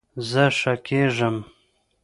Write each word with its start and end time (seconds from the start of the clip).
زه 0.29 0.43
ښه 0.57 0.73
کیږم 0.87 1.37